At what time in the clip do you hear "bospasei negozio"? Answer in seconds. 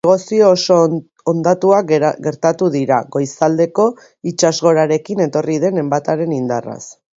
0.05-0.45